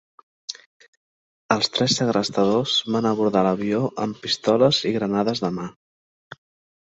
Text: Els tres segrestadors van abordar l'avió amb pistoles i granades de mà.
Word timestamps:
Els 1.55 1.67
tres 1.75 1.97
segrestadors 1.99 2.73
van 2.95 3.07
abordar 3.09 3.43
l'avió 3.47 3.81
amb 4.05 4.19
pistoles 4.23 4.79
i 4.93 4.95
granades 4.95 5.43
de 5.47 5.55
mà. 5.59 5.69